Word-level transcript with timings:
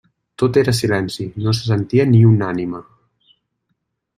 Tot 0.43 0.55
era 0.61 0.73
silenci, 0.77 1.25
no 1.47 1.53
se 1.57 1.69
sentia 1.73 2.07
ni 2.15 2.25
una 2.31 2.51
ànima. 2.55 2.81